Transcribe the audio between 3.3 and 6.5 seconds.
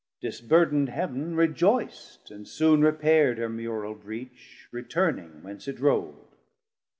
Her mural breach, returning whence it rowld.